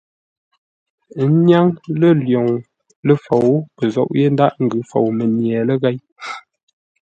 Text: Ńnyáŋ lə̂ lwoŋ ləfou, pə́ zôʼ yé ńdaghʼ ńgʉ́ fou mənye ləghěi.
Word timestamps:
Ńnyáŋ 1.31 1.65
lə̂ 1.99 2.11
lwoŋ 2.23 2.47
ləfou, 3.05 3.49
pə́ 3.75 3.85
zôʼ 3.93 4.09
yé 4.17 4.25
ńdaghʼ 4.33 4.55
ńgʉ́ 4.65 4.81
fou 4.89 5.07
mənye 5.17 5.57
ləghěi. 5.67 5.97